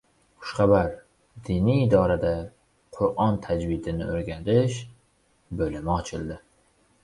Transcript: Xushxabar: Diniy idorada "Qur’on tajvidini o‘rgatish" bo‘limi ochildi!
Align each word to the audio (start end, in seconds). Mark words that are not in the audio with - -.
Xushxabar: 0.43 0.87
Diniy 1.49 1.81
idorada 1.81 2.33
"Qur’on 2.99 3.39
tajvidini 3.45 4.11
o‘rgatish" 4.17 4.81
bo‘limi 5.63 5.97
ochildi! 6.01 6.45